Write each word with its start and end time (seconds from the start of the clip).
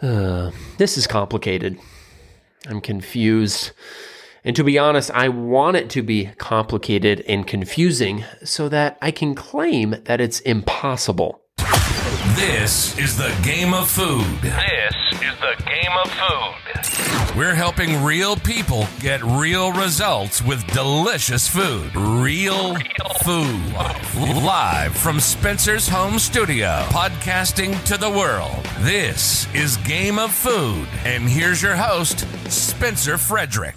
Uh, 0.00 0.50
this 0.76 0.96
is 0.96 1.06
complicated. 1.06 1.78
I'm 2.68 2.80
confused. 2.80 3.72
And 4.44 4.54
to 4.56 4.62
be 4.62 4.78
honest, 4.78 5.10
I 5.10 5.28
want 5.28 5.76
it 5.76 5.90
to 5.90 6.02
be 6.02 6.30
complicated 6.38 7.24
and 7.26 7.46
confusing 7.46 8.24
so 8.44 8.68
that 8.68 8.96
I 9.02 9.10
can 9.10 9.34
claim 9.34 9.96
that 10.04 10.20
it's 10.20 10.40
impossible. 10.40 11.42
This 12.36 12.96
is 12.98 13.16
the 13.16 13.34
game 13.42 13.74
of 13.74 13.90
food. 13.90 14.24
This 14.42 14.94
is 15.20 15.38
the 15.40 15.62
game 15.64 15.92
of 16.04 16.10
food. 16.10 16.87
We're 17.38 17.54
helping 17.54 18.02
real 18.02 18.34
people 18.34 18.88
get 18.98 19.22
real 19.22 19.72
results 19.72 20.42
with 20.42 20.66
delicious 20.72 21.46
food. 21.46 21.94
Real 21.94 22.74
food. 23.22 24.42
Live 24.42 24.96
from 24.96 25.20
Spencer's 25.20 25.86
home 25.86 26.18
studio, 26.18 26.82
podcasting 26.88 27.80
to 27.84 27.96
the 27.96 28.10
world. 28.10 28.64
This 28.80 29.46
is 29.54 29.76
Game 29.76 30.18
of 30.18 30.32
Food. 30.32 30.88
And 31.04 31.28
here's 31.28 31.62
your 31.62 31.76
host, 31.76 32.26
Spencer 32.50 33.16
Frederick. 33.16 33.76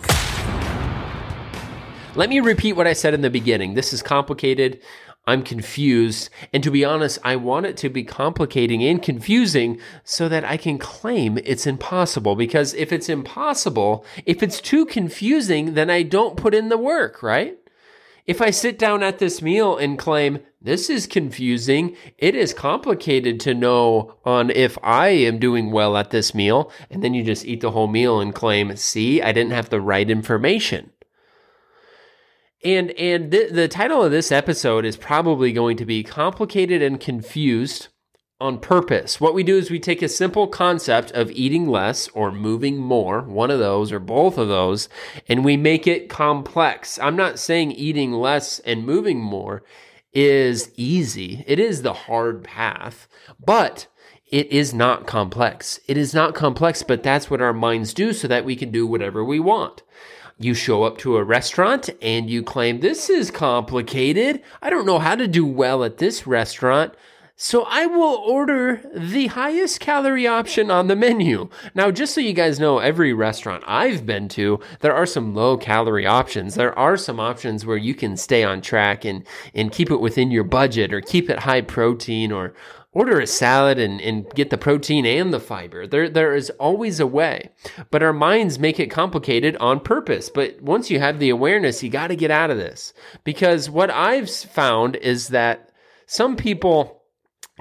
Let 2.15 2.29
me 2.29 2.39
repeat 2.39 2.73
what 2.73 2.87
I 2.87 2.93
said 2.93 3.13
in 3.13 3.21
the 3.21 3.29
beginning. 3.29 3.75
This 3.75 3.93
is 3.93 4.01
complicated. 4.01 4.81
I'm 5.31 5.43
confused. 5.43 6.29
And 6.53 6.63
to 6.63 6.69
be 6.69 6.85
honest, 6.85 7.17
I 7.23 7.35
want 7.37 7.65
it 7.65 7.77
to 7.77 7.89
be 7.89 8.03
complicating 8.03 8.83
and 8.83 9.01
confusing 9.01 9.79
so 10.03 10.29
that 10.29 10.45
I 10.45 10.57
can 10.57 10.77
claim 10.77 11.39
it's 11.39 11.65
impossible. 11.65 12.35
Because 12.35 12.73
if 12.73 12.91
it's 12.91 13.09
impossible, 13.09 14.05
if 14.25 14.43
it's 14.43 14.61
too 14.61 14.85
confusing, 14.85 15.73
then 15.73 15.89
I 15.89 16.03
don't 16.03 16.37
put 16.37 16.53
in 16.53 16.69
the 16.69 16.77
work, 16.77 17.23
right? 17.23 17.57
If 18.27 18.41
I 18.41 18.51
sit 18.51 18.77
down 18.77 19.01
at 19.01 19.17
this 19.17 19.41
meal 19.41 19.77
and 19.77 19.97
claim, 19.97 20.39
this 20.61 20.89
is 20.89 21.07
confusing, 21.07 21.95
it 22.19 22.35
is 22.35 22.53
complicated 22.53 23.39
to 23.41 23.55
know 23.55 24.15
on 24.23 24.51
if 24.51 24.77
I 24.83 25.07
am 25.09 25.39
doing 25.39 25.71
well 25.71 25.97
at 25.97 26.11
this 26.11 26.35
meal, 26.35 26.71
and 26.91 27.03
then 27.03 27.15
you 27.15 27.23
just 27.23 27.45
eat 27.45 27.61
the 27.61 27.71
whole 27.71 27.87
meal 27.87 28.21
and 28.21 28.35
claim, 28.35 28.75
see, 28.75 29.23
I 29.23 29.31
didn't 29.31 29.53
have 29.53 29.69
the 29.69 29.81
right 29.81 30.07
information. 30.07 30.91
And 32.63 32.91
and 32.91 33.31
th- 33.31 33.51
the 33.51 33.67
title 33.67 34.03
of 34.03 34.11
this 34.11 34.31
episode 34.31 34.85
is 34.85 34.95
probably 34.95 35.51
going 35.51 35.77
to 35.77 35.85
be 35.85 36.03
complicated 36.03 36.81
and 36.81 36.99
confused 36.99 37.87
on 38.39 38.59
purpose. 38.59 39.21
What 39.21 39.35
we 39.35 39.43
do 39.43 39.57
is 39.57 39.69
we 39.69 39.79
take 39.79 40.01
a 40.01 40.09
simple 40.09 40.47
concept 40.47 41.11
of 41.11 41.31
eating 41.31 41.67
less 41.67 42.07
or 42.09 42.31
moving 42.31 42.77
more, 42.77 43.21
one 43.21 43.51
of 43.51 43.59
those 43.59 43.91
or 43.91 43.99
both 43.99 44.37
of 44.37 44.47
those, 44.47 44.89
and 45.27 45.45
we 45.45 45.57
make 45.57 45.85
it 45.85 46.09
complex. 46.09 46.97
I'm 46.99 47.15
not 47.15 47.39
saying 47.39 47.71
eating 47.71 48.11
less 48.11 48.59
and 48.59 48.85
moving 48.85 49.19
more 49.19 49.63
is 50.11 50.71
easy. 50.75 51.43
It 51.47 51.59
is 51.59 51.83
the 51.83 51.93
hard 51.93 52.43
path, 52.43 53.07
but 53.43 53.87
it 54.25 54.51
is 54.51 54.73
not 54.73 55.05
complex. 55.05 55.79
It 55.87 55.97
is 55.97 56.13
not 56.13 56.33
complex, 56.33 56.83
but 56.83 57.03
that's 57.03 57.29
what 57.29 57.41
our 57.41 57.53
minds 57.53 57.93
do 57.93 58.11
so 58.11 58.27
that 58.27 58.45
we 58.45 58.55
can 58.55 58.71
do 58.71 58.87
whatever 58.87 59.23
we 59.23 59.39
want. 59.39 59.83
You 60.41 60.55
show 60.55 60.81
up 60.81 60.97
to 60.99 61.17
a 61.17 61.23
restaurant 61.23 61.91
and 62.01 62.27
you 62.27 62.41
claim, 62.41 62.79
This 62.79 63.11
is 63.11 63.29
complicated. 63.29 64.41
I 64.59 64.71
don't 64.71 64.87
know 64.87 64.97
how 64.97 65.13
to 65.13 65.27
do 65.27 65.45
well 65.45 65.83
at 65.83 65.99
this 65.99 66.25
restaurant. 66.25 66.95
So 67.35 67.63
I 67.63 67.85
will 67.85 68.15
order 68.15 68.81
the 68.95 69.27
highest 69.27 69.79
calorie 69.79 70.27
option 70.27 70.69
on 70.69 70.87
the 70.87 70.95
menu. 70.95 71.49
Now, 71.75 71.89
just 71.89 72.15
so 72.15 72.21
you 72.21 72.33
guys 72.33 72.59
know, 72.59 72.79
every 72.79 73.13
restaurant 73.13 73.63
I've 73.67 74.05
been 74.05 74.29
to, 74.29 74.59
there 74.79 74.93
are 74.93 75.07
some 75.07 75.33
low 75.35 75.57
calorie 75.57 76.05
options. 76.05 76.55
There 76.55 76.77
are 76.77 76.97
some 76.97 77.19
options 77.19 77.65
where 77.65 77.77
you 77.77 77.93
can 77.93 78.17
stay 78.17 78.43
on 78.43 78.61
track 78.61 79.05
and, 79.05 79.25
and 79.55 79.71
keep 79.71 79.89
it 79.89 80.01
within 80.01 80.29
your 80.29 80.43
budget 80.43 80.93
or 80.93 81.01
keep 81.01 81.29
it 81.29 81.39
high 81.39 81.61
protein 81.61 82.31
or, 82.31 82.53
order 82.93 83.19
a 83.19 83.27
salad 83.27 83.79
and, 83.79 84.01
and 84.01 84.29
get 84.31 84.49
the 84.49 84.57
protein 84.57 85.05
and 85.05 85.33
the 85.33 85.39
fiber. 85.39 85.87
There, 85.87 86.09
there 86.09 86.35
is 86.35 86.49
always 86.51 86.99
a 86.99 87.07
way, 87.07 87.49
but 87.89 88.03
our 88.03 88.13
minds 88.13 88.59
make 88.59 88.79
it 88.79 88.91
complicated 88.91 89.55
on 89.57 89.79
purpose. 89.79 90.29
But 90.29 90.61
once 90.61 90.89
you 90.89 90.99
have 90.99 91.19
the 91.19 91.29
awareness, 91.29 91.81
you 91.81 91.89
got 91.89 92.07
to 92.07 92.15
get 92.15 92.31
out 92.31 92.51
of 92.51 92.57
this 92.57 92.93
because 93.23 93.69
what 93.69 93.89
I've 93.89 94.29
found 94.29 94.97
is 94.97 95.29
that 95.29 95.71
some 96.05 96.35
people 96.35 97.01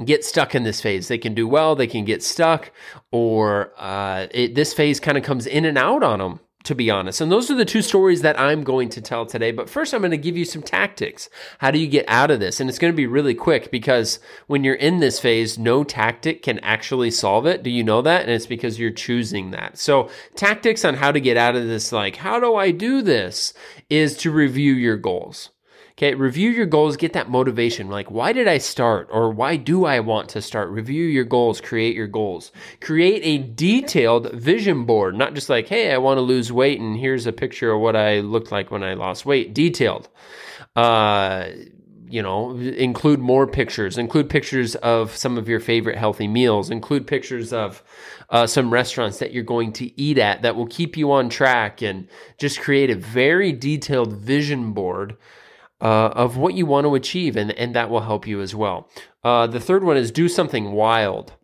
get 0.05 0.25
stuck 0.25 0.55
in 0.55 0.65
this 0.65 0.81
phase. 0.81 1.09
They 1.09 1.19
can 1.19 1.35
do 1.35 1.47
well, 1.47 1.77
they 1.77 1.87
can 1.87 2.05
get 2.05 2.23
stuck, 2.23 2.73
or 3.13 3.73
uh, 3.77 4.27
it, 4.33 4.55
this 4.55 4.73
phase 4.73 4.99
kind 4.99 5.17
of 5.19 5.25
comes 5.25 5.47
in 5.47 5.65
and 5.65 5.79
out 5.79 6.03
on 6.03 6.19
them 6.19 6.41
to 6.65 6.75
be 6.75 6.91
honest. 6.91 7.21
And 7.21 7.33
those 7.33 7.51
are 7.51 7.55
the 7.55 7.65
two 7.65 7.81
stories 7.81 8.21
that 8.23 8.39
I'm 8.39 8.63
going 8.63 8.91
to 8.91 9.01
tell 9.01 9.25
today. 9.25 9.51
But 9.51 9.71
first, 9.71 9.95
I'm 9.95 10.03
going 10.03 10.11
to 10.11 10.19
give 10.19 10.37
you 10.37 10.45
some 10.45 10.63
tactics. 10.63 11.31
How 11.59 11.71
do 11.71 11.79
you 11.79 11.87
get 11.87 12.05
out 12.07 12.31
of 12.31 12.41
this? 12.41 12.61
And 12.61 12.69
it's 12.69 12.79
going 12.79 12.93
to 12.93 12.97
be 12.97 13.07
really 13.07 13.35
quick 13.35 13.71
because 13.71 14.21
when 14.47 14.63
you're 14.63 14.75
in 14.75 15.01
this 15.01 15.19
phase, 15.19 15.59
no 15.59 15.85
tactic 15.85 16.43
can 16.43 16.59
actually 16.59 17.11
solve 17.11 17.47
it. 17.47 17.63
Do 17.63 17.71
you 17.71 17.83
know 17.83 18.03
that? 18.03 18.23
And 18.23 18.31
it's 18.31 18.47
because 18.47 18.79
you're 18.79 18.91
choosing 18.91 19.53
that. 19.53 19.79
So, 19.79 20.11
tactics 20.35 20.85
on 20.85 20.95
how 20.95 21.13
to 21.13 21.21
get 21.21 21.37
out 21.37 21.57
of 21.57 21.67
this, 21.67 21.93
like, 21.93 22.17
how 22.17 22.39
do 22.39 22.55
I 22.55 22.71
do 22.71 23.01
this, 23.01 23.55
is 23.89 24.17
to 24.19 24.31
review 24.31 24.75
your 24.75 24.97
goals. 24.97 25.51
Okay, 26.01 26.15
review 26.15 26.49
your 26.49 26.65
goals, 26.65 26.97
get 26.97 27.13
that 27.13 27.29
motivation. 27.29 27.91
Like, 27.91 28.11
why 28.11 28.33
did 28.33 28.49
I 28.49 28.57
start 28.57 29.11
or 29.13 29.31
why 29.31 29.57
do 29.57 29.85
I 29.85 30.01
want 30.01 30.31
to 30.31 30.41
start? 30.41 30.71
Review 30.71 31.05
your 31.05 31.25
goals, 31.25 31.61
create 31.61 31.95
your 31.95 32.07
goals. 32.07 32.53
Create 32.81 33.21
a 33.23 33.47
detailed 33.47 34.33
vision 34.33 34.87
board, 34.87 35.15
not 35.15 35.35
just 35.35 35.51
like, 35.51 35.69
hey, 35.69 35.93
I 35.93 35.99
want 35.99 36.17
to 36.17 36.23
lose 36.23 36.51
weight 36.51 36.81
and 36.81 36.97
here's 36.97 37.27
a 37.27 37.35
picture 37.35 37.73
of 37.73 37.83
what 37.83 37.97
I 37.97 38.21
looked 38.21 38.51
like 38.51 38.71
when 38.71 38.83
I 38.83 38.95
lost 38.95 39.27
weight. 39.27 39.53
Detailed. 39.53 40.09
Uh, 40.75 41.49
you 42.09 42.23
know, 42.23 42.57
include 42.57 43.21
more 43.21 43.47
pictures, 43.47 43.99
include 43.99 44.31
pictures 44.31 44.77
of 44.77 45.15
some 45.15 45.37
of 45.37 45.51
your 45.51 45.61
favorite 45.61 45.99
healthy 45.99 46.29
meals, 46.29 46.71
include 46.71 47.07
pictures 47.07 47.53
of 47.53 47.83
uh, 48.31 48.47
some 48.47 48.73
restaurants 48.73 49.19
that 49.19 49.35
you're 49.35 49.45
going 49.45 49.71
to 49.75 50.01
eat 50.01 50.17
at 50.17 50.41
that 50.41 50.57
will 50.57 50.67
keep 50.67 50.97
you 50.97 51.13
on 51.13 51.29
track, 51.29 51.83
and 51.83 52.09
just 52.39 52.59
create 52.59 52.89
a 52.89 52.97
very 52.97 53.53
detailed 53.53 54.15
vision 54.15 54.73
board 54.73 55.19
uh, 55.81 56.09
of 56.09 56.37
what 56.37 56.55
you 56.55 56.67
want 56.67 56.85
to 56.85 56.95
achieve, 56.95 57.37
and, 57.37 57.53
and 57.53 57.75
that 57.75 57.91
will 57.91 58.01
help 58.01 58.27
you 58.27 58.41
as 58.41 58.55
well. 58.55 58.89
Uh, 59.25 59.47
the 59.47 59.61
third 59.61 59.85
one 59.85 59.97
is 59.97 60.11
do 60.11 60.29
something 60.29 60.73
wild. 60.73 61.35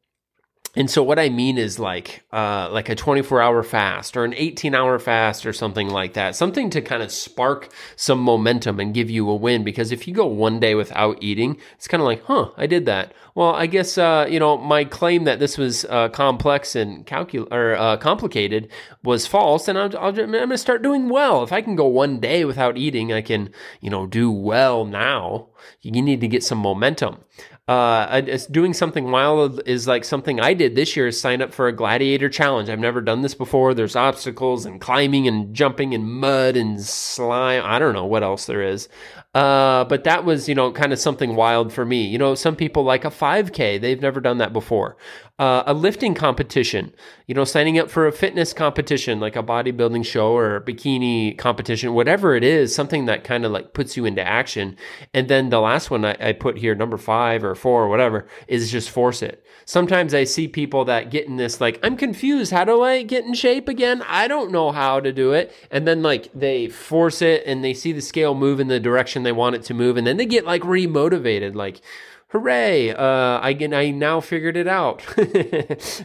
And 0.77 0.91
so 0.91 1.03
what 1.03 1.19
I 1.19 1.31
mean 1.31 1.57
is 1.57 1.79
like 1.79 2.23
uh, 2.35 2.69
like 2.71 2.91
a 2.91 2.95
24 2.95 3.41
hour 3.41 3.63
fast 3.63 4.15
or 4.15 4.25
an 4.25 4.35
18 4.35 4.75
hour 4.75 4.99
fast 4.99 5.47
or 5.47 5.55
something 5.55 5.89
like 5.89 6.13
that. 6.13 6.37
Something 6.37 6.69
to 6.71 6.83
kind 6.83 7.03
of 7.03 7.11
spark 7.11 7.73
some 7.97 8.21
momentum 8.21 8.79
and 8.79 8.93
give 8.93 9.09
you 9.09 9.29
a 9.31 9.35
win. 9.35 9.65
Because 9.65 9.91
if 9.91 10.07
you 10.07 10.13
go 10.13 10.27
one 10.27 10.61
day 10.61 10.75
without 10.75 11.23
eating, 11.23 11.57
it's 11.77 11.89
kind 11.89 12.03
of 12.03 12.07
like, 12.07 12.23
huh, 12.25 12.51
I 12.59 12.67
did 12.67 12.85
that. 12.85 13.15
Well, 13.35 13.55
I 13.55 13.67
guess 13.67 13.97
uh, 13.97 14.27
you 14.29 14.39
know 14.39 14.59
my 14.59 14.85
claim 14.85 15.25
that 15.25 15.39
this 15.39 15.57
was 15.57 15.87
uh, 15.87 16.11
complex 16.11 16.77
and 16.77 17.07
calcul 17.07 17.51
or 17.51 17.75
uh, 17.75 17.97
complicated 17.97 18.71
was 19.03 19.27
false, 19.27 19.69
and 19.69 19.79
I'm, 19.79 19.97
i 19.97 20.09
am 20.09 20.33
going 20.33 20.49
to 20.51 20.59
start 20.59 20.83
doing 20.83 21.09
well. 21.09 21.43
If 21.43 21.53
I 21.53 21.63
can 21.63 21.77
go 21.77 21.87
one 21.87 22.21
day 22.21 22.45
without 22.45 22.77
eating, 22.77 23.13
I 23.13 23.23
can 23.23 23.51
you 23.81 23.89
know 23.89 24.07
do 24.07 24.31
well 24.31 24.85
now. 24.85 25.49
You 25.81 25.91
need 25.91 26.21
to 26.21 26.29
get 26.29 26.45
some 26.45 26.59
momentum 26.59 27.25
uh, 27.69 28.21
doing 28.51 28.73
something 28.73 29.11
wild 29.11 29.61
is 29.67 29.89
like 29.89 30.05
something 30.05 30.39
I 30.39 30.55
did 30.55 30.77
this 30.77 30.95
year 30.95 31.09
is 31.09 31.21
sign 31.21 31.43
up 31.43 31.53
for 31.53 31.67
a 31.67 31.73
gladiator 31.73 32.29
challenge. 32.29 32.69
I've 32.69 32.79
never 32.79 33.01
done 33.01 33.23
this 33.23 33.35
before. 33.35 33.75
There's 33.75 33.97
obstacles 33.97 34.67
and 34.67 34.81
climbing 34.81 35.27
and 35.27 35.53
jumping 35.53 35.93
and 35.93 36.05
mud 36.05 36.57
and 36.57 36.81
slime. 36.81 37.63
I 37.65 37.81
don't 37.81 37.93
know 37.93 38.07
what 38.07 38.23
else 38.23 38.47
there 38.47 38.63
is. 38.63 38.89
Uh, 39.35 39.85
but 39.85 40.05
that 40.05 40.25
was, 40.25 40.49
you 40.49 40.55
know, 40.55 40.71
kind 40.71 40.93
of 40.93 41.01
something 41.01 41.35
wild 41.35 41.73
for 41.73 41.85
me. 41.85 42.07
You 42.07 42.19
know, 42.19 42.37
some 42.37 42.55
people 42.55 42.85
like 42.85 43.05
a 43.05 43.11
5K, 43.11 43.81
they've 43.81 44.01
never 44.01 44.21
done 44.21 44.39
that 44.39 44.53
before. 44.53 44.97
Uh, 45.39 45.63
a 45.67 45.75
lifting 45.75 46.15
competition, 46.15 46.95
you 47.27 47.35
know, 47.35 47.45
signing 47.45 47.79
up 47.79 47.91
for 47.91 48.07
a 48.07 48.13
fitness 48.13 48.55
competition 48.55 49.21
like 49.21 49.37
a 49.37 49.43
bodybuilding 49.43 50.03
show 50.03 50.35
or 50.35 50.63
bikini 50.63 51.37
competition, 51.37 51.93
whatever 51.93 52.35
it 52.35 52.43
is, 52.43 52.75
something 52.75 53.05
that 53.05 53.23
kind 53.23 53.45
of 53.45 53.53
like 53.53 53.75
puts 53.75 53.99
you 53.99 54.07
into 54.07 54.27
action. 54.27 54.75
And 55.13 55.29
then 55.29 55.51
the 55.51 55.61
last 55.61 55.91
one 55.91 56.07
I, 56.07 56.17
I 56.19 56.33
put 56.33 56.57
here, 56.57 56.75
number 56.75 56.97
five 56.97 57.45
or 57.45 57.55
four 57.55 57.83
or 57.85 57.89
whatever, 57.89 58.27
is 58.49 58.73
just 58.73 58.89
force 58.89 59.21
it. 59.21 59.45
Sometimes 59.67 60.15
I 60.15 60.25
see 60.25 60.49
people 60.49 60.87
that 60.87 61.11
get 61.11 61.27
in 61.27 61.37
this 61.37 61.61
like, 61.61 61.79
I'm 61.83 61.99
confused. 61.99 62.51
How 62.51 62.65
do 62.65 62.81
I 62.81 63.03
get 63.03 63.27
in 63.27 63.35
shape 63.35 63.69
again? 63.69 64.03
I 64.07 64.29
don't 64.29 64.51
know 64.51 64.73
how 64.73 65.01
to 65.01 65.13
do 65.13 65.33
it. 65.33 65.53
And 65.71 65.87
then 65.87 66.03
like 66.03 66.31
they 66.33 66.71
force 66.71 67.21
it 67.21 67.43
and 67.45 67.63
they 67.63 67.75
see 67.75 67.93
the 67.93 68.01
scale 68.01 68.35
move 68.35 68.59
in 68.59 68.69
the 68.69 68.81
direction 68.81 69.23
they 69.23 69.33
want 69.33 69.57
it 69.57 69.65
to 69.65 69.75
move. 69.75 69.99
And 69.99 70.07
then 70.07 70.17
they 70.17 70.25
get 70.25 70.47
like 70.47 70.63
remotivated, 70.63 71.55
like, 71.55 71.83
hooray, 72.29 72.91
uh, 72.91 73.39
I, 73.41 73.57
I 73.73 73.91
now 73.91 74.21
figured 74.21 74.57
it 74.57 74.67
out. 74.67 75.03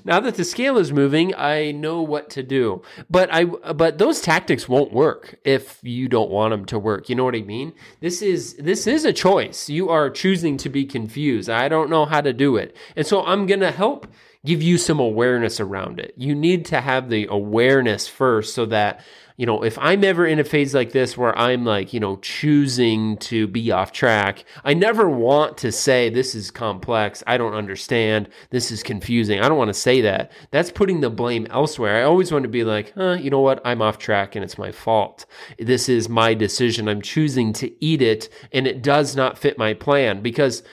now 0.06 0.20
that 0.20 0.36
the 0.36 0.44
scale 0.44 0.78
is 0.78 0.92
moving, 0.92 1.34
I 1.36 1.72
know 1.72 2.02
what 2.02 2.30
to 2.32 2.44
do. 2.44 2.84
But 3.10 3.34
I, 3.34 3.46
but 3.46 3.98
those 3.98 4.22
tactics 4.22 4.70
won't 4.70 4.94
work 4.94 5.40
if 5.44 5.80
you 5.82 6.08
don't 6.08 6.30
want 6.30 6.52
them 6.52 6.66
to 6.66 6.80
work. 6.80 7.10
You 7.10 7.16
know 7.16 7.24
what 7.24 7.36
I 7.36 7.42
mean? 7.42 7.74
This 8.00 8.22
is, 8.22 8.56
this 8.56 8.86
is 8.86 9.04
a 9.04 9.14
choice. 9.14 9.70
You 9.70 9.90
are 9.90 10.10
choosing 10.10 10.58
to 10.58 10.70
be 10.70 10.86
confused. 10.86 11.50
I 11.50 11.68
don't 11.68 11.90
know 11.90 12.06
how 12.06 12.22
to 12.22 12.34
do 12.34 12.56
it. 12.56 12.76
And 12.96 13.06
so 13.06 13.24
I'm 13.24 13.48
going 13.48 13.62
to 13.62 13.72
help 13.72 14.08
give 14.46 14.62
you 14.64 14.78
some 14.78 15.00
awareness 15.00 15.60
around 15.60 16.00
it. 16.00 16.14
You 16.18 16.34
need 16.34 16.66
to 16.66 16.82
have 16.82 17.10
the 17.10 17.28
awareness 17.30 18.08
first 18.08 18.56
so 18.56 18.66
that, 18.68 19.02
you 19.38 19.46
know, 19.46 19.64
if 19.64 19.78
I'm 19.78 20.04
ever 20.04 20.26
in 20.26 20.40
a 20.40 20.44
phase 20.44 20.74
like 20.74 20.92
this 20.92 21.16
where 21.16 21.38
I'm 21.38 21.64
like, 21.64 21.94
you 21.94 22.00
know, 22.00 22.18
choosing 22.18 23.18
to 23.18 23.48
be 23.48 23.72
off 23.72 23.92
track, 23.92 24.46
I 24.64 24.74
never 24.74 25.08
want 25.08 25.60
to 25.60 25.72
say 25.72 26.10
this 26.10 26.34
is 26.34 26.50
complex. 26.50 27.24
I 27.28 27.38
don't 27.38 27.54
understand. 27.54 28.30
This 28.50 28.72
is 28.72 28.82
confusing. 28.82 29.40
I 29.40 29.48
don't 29.48 29.60
want 29.60 29.70
to 29.70 29.76
say 29.76 30.02
that. 30.02 30.32
That's 30.50 30.72
putting 30.72 31.02
the 31.02 31.12
blame 31.12 31.46
elsewhere. 31.52 31.98
I 31.98 32.04
always 32.04 32.32
want 32.32 32.44
to 32.44 32.50
be 32.50 32.64
like, 32.64 32.94
huh, 32.96 33.18
you 33.22 33.30
know 33.30 33.42
what? 33.42 33.62
I'm 33.64 33.82
off 33.82 34.00
track 34.00 34.36
and 34.36 34.44
it's 34.44 34.58
my 34.58 34.72
fault. 34.72 35.28
This 35.60 35.88
is 35.88 36.10
my 36.10 36.34
decision. 36.34 36.88
I'm 36.88 37.02
choosing 37.02 37.54
to 37.54 37.72
eat 37.84 38.02
it 38.02 38.28
and 38.52 38.66
it 38.66 38.82
does 38.82 39.16
not 39.16 39.38
fit 39.38 39.58
my 39.60 39.76
plan 39.76 40.22
because 40.22 40.64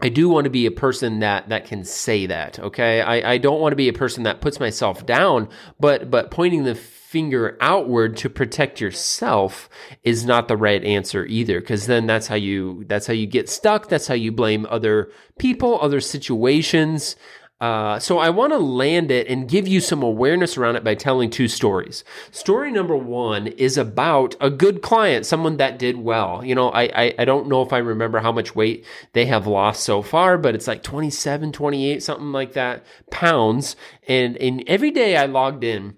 I 0.00 0.08
do 0.08 0.28
want 0.28 0.44
to 0.44 0.50
be 0.50 0.66
a 0.66 0.70
person 0.70 1.20
that 1.20 1.48
that 1.48 1.66
can 1.66 1.84
say 1.84 2.26
that. 2.26 2.58
Okay, 2.58 3.00
I, 3.00 3.34
I 3.34 3.38
don't 3.38 3.60
want 3.60 3.72
to 3.72 3.76
be 3.76 3.88
a 3.88 3.92
person 3.92 4.24
that 4.24 4.40
puts 4.40 4.58
myself 4.58 5.06
down, 5.06 5.48
but 5.78 6.10
but 6.10 6.30
pointing 6.30 6.64
the 6.64 6.74
finger 6.74 7.56
outward 7.60 8.16
to 8.16 8.28
protect 8.28 8.80
yourself 8.80 9.68
is 10.02 10.24
not 10.24 10.48
the 10.48 10.56
right 10.56 10.82
answer 10.82 11.24
either 11.26 11.60
because 11.60 11.86
then 11.86 12.06
that's 12.06 12.26
how 12.26 12.34
you 12.34 12.82
that's 12.88 13.06
how 13.06 13.12
you 13.12 13.24
get 13.24 13.48
stuck 13.48 13.88
that's 13.88 14.08
how 14.08 14.14
you 14.14 14.32
blame 14.32 14.66
other 14.68 15.12
people 15.38 15.78
other 15.80 16.00
situations 16.00 17.14
uh, 17.60 17.98
so 17.98 18.18
I 18.18 18.30
want 18.30 18.52
to 18.52 18.58
land 18.58 19.10
it 19.10 19.28
and 19.28 19.48
give 19.48 19.68
you 19.68 19.80
some 19.80 20.02
awareness 20.02 20.56
around 20.56 20.76
it 20.76 20.84
by 20.84 20.94
telling 20.94 21.30
two 21.30 21.48
stories. 21.48 22.04
Story 22.30 22.72
number 22.72 22.96
one 22.96 23.46
is 23.46 23.78
about 23.78 24.34
a 24.40 24.50
good 24.50 24.82
client, 24.82 25.24
someone 25.24 25.56
that 25.58 25.78
did 25.78 25.96
well. 25.96 26.44
You 26.44 26.54
know, 26.54 26.70
I, 26.70 26.82
I, 26.94 27.14
I 27.20 27.24
don't 27.24 27.48
know 27.48 27.62
if 27.62 27.72
I 27.72 27.78
remember 27.78 28.18
how 28.18 28.32
much 28.32 28.54
weight 28.54 28.84
they 29.12 29.26
have 29.26 29.46
lost 29.46 29.84
so 29.84 30.02
far, 30.02 30.36
but 30.36 30.54
it's 30.54 30.66
like 30.66 30.82
27, 30.82 31.52
28, 31.52 32.02
something 32.02 32.32
like 32.32 32.54
that 32.54 32.84
pounds. 33.10 33.76
And, 34.08 34.36
and 34.38 34.64
every 34.66 34.90
day 34.90 35.16
I 35.16 35.26
logged 35.26 35.64
in, 35.64 35.96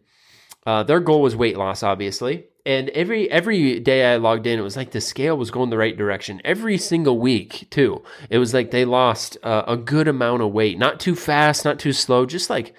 uh, 0.66 0.82
their 0.82 1.00
goal 1.00 1.22
was 1.22 1.34
weight 1.34 1.56
loss, 1.56 1.82
obviously 1.82 2.46
and 2.66 2.88
every 2.90 3.30
every 3.30 3.78
day 3.78 4.12
I 4.12 4.16
logged 4.16 4.46
in, 4.46 4.58
it 4.58 4.62
was 4.62 4.76
like 4.76 4.90
the 4.90 5.00
scale 5.00 5.38
was 5.38 5.52
going 5.52 5.70
the 5.70 5.78
right 5.78 5.96
direction. 5.96 6.42
Every 6.44 6.76
single 6.76 7.18
week, 7.18 7.68
too, 7.70 8.02
it 8.28 8.38
was 8.38 8.52
like 8.52 8.72
they 8.72 8.84
lost 8.84 9.38
uh, 9.44 9.62
a 9.68 9.76
good 9.76 10.08
amount 10.08 10.42
of 10.42 10.52
weight, 10.52 10.76
not 10.76 10.98
too 10.98 11.14
fast, 11.14 11.64
not 11.64 11.78
too 11.78 11.92
slow, 11.92 12.26
just 12.26 12.50
like 12.50 12.74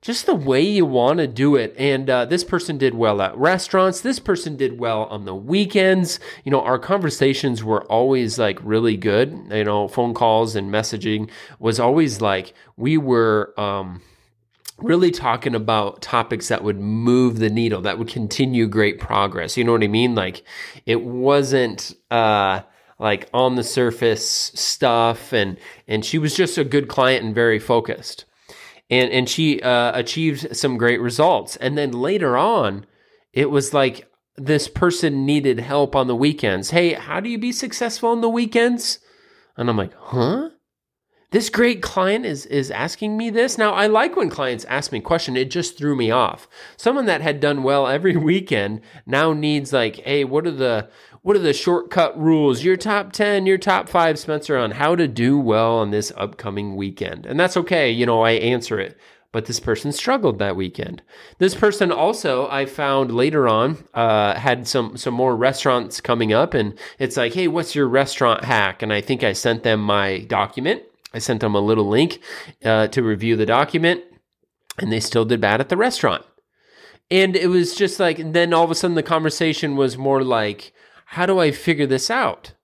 just 0.00 0.26
the 0.26 0.34
way 0.36 0.60
you 0.60 0.86
want 0.86 1.18
to 1.18 1.26
do 1.26 1.56
it. 1.56 1.74
And 1.76 2.08
uh, 2.08 2.26
this 2.26 2.44
person 2.44 2.78
did 2.78 2.94
well 2.94 3.20
at 3.20 3.36
restaurants. 3.36 4.02
This 4.02 4.20
person 4.20 4.56
did 4.56 4.78
well 4.78 5.04
on 5.04 5.24
the 5.24 5.34
weekends. 5.34 6.20
You 6.44 6.52
know, 6.52 6.60
our 6.60 6.78
conversations 6.78 7.64
were 7.64 7.82
always 7.84 8.38
like 8.38 8.60
really 8.62 8.96
good. 8.96 9.48
You 9.50 9.64
know, 9.64 9.88
phone 9.88 10.14
calls 10.14 10.54
and 10.54 10.70
messaging 10.70 11.28
was 11.58 11.80
always 11.80 12.20
like 12.20 12.54
we 12.76 12.96
were. 12.96 13.52
Um, 13.58 14.00
really 14.78 15.10
talking 15.10 15.54
about 15.54 16.02
topics 16.02 16.48
that 16.48 16.64
would 16.64 16.80
move 16.80 17.38
the 17.38 17.50
needle, 17.50 17.80
that 17.82 17.98
would 17.98 18.08
continue 18.08 18.66
great 18.66 18.98
progress. 18.98 19.56
You 19.56 19.64
know 19.64 19.72
what 19.72 19.84
I 19.84 19.88
mean? 19.88 20.14
Like 20.14 20.44
it 20.86 21.02
wasn't 21.02 21.94
uh 22.10 22.62
like 22.98 23.28
on 23.32 23.56
the 23.56 23.64
surface 23.64 24.28
stuff 24.54 25.32
and 25.32 25.58
and 25.86 26.04
she 26.04 26.18
was 26.18 26.36
just 26.36 26.58
a 26.58 26.64
good 26.64 26.88
client 26.88 27.24
and 27.24 27.34
very 27.34 27.58
focused. 27.58 28.24
And 28.90 29.10
and 29.10 29.28
she 29.28 29.60
uh 29.62 29.96
achieved 29.98 30.56
some 30.56 30.76
great 30.76 31.00
results. 31.00 31.56
And 31.56 31.78
then 31.78 31.92
later 31.92 32.36
on, 32.36 32.86
it 33.32 33.50
was 33.50 33.72
like 33.72 34.08
this 34.36 34.66
person 34.66 35.24
needed 35.24 35.60
help 35.60 35.94
on 35.94 36.08
the 36.08 36.16
weekends. 36.16 36.70
Hey, 36.70 36.94
how 36.94 37.20
do 37.20 37.28
you 37.28 37.38
be 37.38 37.52
successful 37.52 38.10
on 38.10 38.20
the 38.20 38.28
weekends? 38.28 38.98
And 39.56 39.70
I'm 39.70 39.76
like, 39.76 39.94
"Huh?" 39.94 40.50
This 41.34 41.50
great 41.50 41.82
client 41.82 42.24
is 42.24 42.46
is 42.46 42.70
asking 42.70 43.16
me 43.16 43.28
this? 43.28 43.58
Now 43.58 43.72
i 43.72 43.88
like 43.88 44.14
when 44.14 44.30
clients 44.30 44.64
ask 44.66 44.92
me 44.92 45.00
a 45.00 45.02
question 45.02 45.36
it 45.36 45.50
just 45.50 45.76
threw 45.76 45.96
me 45.96 46.12
off. 46.12 46.46
Someone 46.76 47.06
that 47.06 47.22
had 47.22 47.40
done 47.40 47.64
well 47.64 47.88
every 47.88 48.16
weekend 48.30 48.80
now 49.04 49.32
needs 49.32 49.72
like 49.72 49.96
hey 49.96 50.22
what 50.22 50.46
are 50.46 50.52
the 50.52 50.88
what 51.22 51.34
are 51.34 51.40
the 51.40 51.52
shortcut 51.52 52.16
rules? 52.16 52.62
Your 52.62 52.76
top 52.76 53.10
10 53.10 53.46
your 53.46 53.58
top 53.58 53.88
5 53.88 54.16
spencer 54.16 54.56
on 54.56 54.70
how 54.70 54.94
to 54.94 55.08
do 55.08 55.36
well 55.36 55.78
on 55.78 55.90
this 55.90 56.12
upcoming 56.16 56.76
weekend. 56.76 57.26
And 57.26 57.40
that's 57.40 57.56
okay. 57.56 57.90
You 57.90 58.06
know 58.06 58.22
i 58.22 58.30
answer 58.30 58.78
it. 58.78 58.96
But 59.32 59.46
this 59.46 59.58
person 59.58 59.90
struggled 59.90 60.38
that 60.38 60.54
weekend. 60.54 61.02
This 61.38 61.56
person 61.56 61.90
also, 61.90 62.46
I 62.48 62.66
found 62.66 63.10
later 63.12 63.48
on, 63.48 63.84
uh, 63.92 64.34
had 64.38 64.68
some 64.68 64.96
some 64.96 65.14
more 65.14 65.34
restaurants 65.34 66.00
coming 66.00 66.32
up, 66.32 66.54
and 66.54 66.78
it's 67.00 67.16
like, 67.16 67.34
hey, 67.34 67.48
what's 67.48 67.74
your 67.74 67.88
restaurant 67.88 68.44
hack? 68.44 68.80
And 68.80 68.92
I 68.92 69.00
think 69.00 69.24
I 69.24 69.32
sent 69.32 69.64
them 69.64 69.80
my 69.80 70.20
document, 70.20 70.84
I 71.14 71.18
sent 71.18 71.40
them 71.40 71.54
a 71.54 71.60
little 71.60 71.88
link 71.88 72.20
uh, 72.64 72.88
to 72.88 73.02
review 73.02 73.36
the 73.36 73.46
document, 73.46 74.02
and 74.78 74.92
they 74.92 75.00
still 75.00 75.24
did 75.24 75.40
bad 75.40 75.60
at 75.60 75.68
the 75.68 75.76
restaurant. 75.76 76.24
And 77.10 77.36
it 77.36 77.46
was 77.46 77.76
just 77.76 78.00
like, 78.00 78.32
then 78.32 78.52
all 78.52 78.64
of 78.64 78.70
a 78.70 78.74
sudden 78.74 78.96
the 78.96 79.02
conversation 79.02 79.76
was 79.76 79.96
more 79.96 80.24
like, 80.24 80.72
how 81.06 81.26
do 81.26 81.38
I 81.38 81.52
figure 81.52 81.86
this 81.86 82.10
out? 82.10 82.54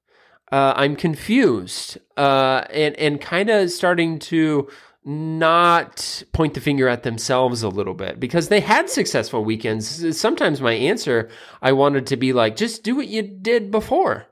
Uh, 0.50 0.72
I'm 0.74 0.96
confused 0.96 1.98
uh, 2.16 2.64
and 2.70 2.96
and 2.96 3.20
kind 3.20 3.50
of 3.50 3.70
starting 3.70 4.18
to 4.18 4.68
not 5.04 6.24
point 6.32 6.54
the 6.54 6.60
finger 6.60 6.88
at 6.88 7.04
themselves 7.04 7.62
a 7.62 7.68
little 7.68 7.94
bit 7.94 8.18
because 8.18 8.48
they 8.48 8.58
had 8.58 8.90
successful 8.90 9.44
weekends. 9.44 10.18
Sometimes 10.18 10.60
my 10.60 10.72
answer 10.72 11.30
I 11.62 11.70
wanted 11.70 12.08
to 12.08 12.16
be 12.16 12.32
like, 12.32 12.56
just 12.56 12.82
do 12.82 12.96
what 12.96 13.06
you 13.06 13.22
did 13.22 13.70
before. 13.70 14.26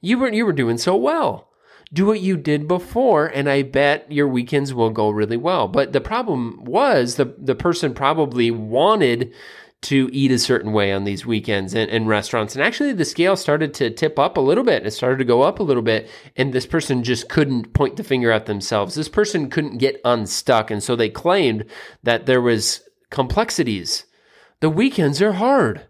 You 0.00 0.18
were 0.18 0.32
you 0.32 0.46
were 0.46 0.54
doing 0.54 0.78
so 0.78 0.96
well 0.96 1.47
do 1.92 2.06
what 2.06 2.20
you 2.20 2.36
did 2.36 2.68
before 2.68 3.26
and 3.26 3.48
i 3.48 3.62
bet 3.62 4.10
your 4.10 4.28
weekends 4.28 4.74
will 4.74 4.90
go 4.90 5.08
really 5.10 5.36
well. 5.36 5.68
But 5.68 5.92
the 5.92 6.00
problem 6.00 6.64
was 6.64 7.16
the 7.16 7.34
the 7.38 7.54
person 7.54 7.94
probably 7.94 8.50
wanted 8.50 9.32
to 9.80 10.10
eat 10.12 10.32
a 10.32 10.38
certain 10.38 10.72
way 10.72 10.92
on 10.92 11.04
these 11.04 11.24
weekends 11.24 11.72
in, 11.72 11.88
in 11.88 12.08
restaurants. 12.08 12.56
And 12.56 12.64
actually 12.64 12.92
the 12.92 13.04
scale 13.04 13.36
started 13.36 13.72
to 13.74 13.90
tip 13.90 14.18
up 14.18 14.36
a 14.36 14.40
little 14.40 14.64
bit. 14.64 14.84
It 14.84 14.90
started 14.90 15.18
to 15.18 15.24
go 15.24 15.42
up 15.42 15.60
a 15.60 15.62
little 15.62 15.84
bit 15.84 16.10
and 16.36 16.52
this 16.52 16.66
person 16.66 17.04
just 17.04 17.28
couldn't 17.28 17.74
point 17.74 17.96
the 17.96 18.02
finger 18.02 18.32
at 18.32 18.46
themselves. 18.46 18.96
This 18.96 19.08
person 19.08 19.48
couldn't 19.48 19.78
get 19.78 20.00
unstuck 20.04 20.70
and 20.70 20.82
so 20.82 20.96
they 20.96 21.08
claimed 21.08 21.64
that 22.02 22.26
there 22.26 22.40
was 22.40 22.82
complexities. 23.10 24.04
The 24.60 24.70
weekends 24.70 25.22
are 25.22 25.34
hard 25.34 25.86